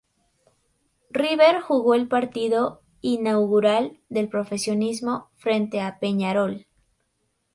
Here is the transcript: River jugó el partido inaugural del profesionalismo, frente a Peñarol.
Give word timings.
River 1.11 1.61
jugó 1.61 1.93
el 1.93 2.07
partido 2.07 2.81
inaugural 3.01 3.99
del 4.09 4.29
profesionalismo, 4.29 5.29
frente 5.37 5.79
a 5.79 5.99
Peñarol. 5.99 6.65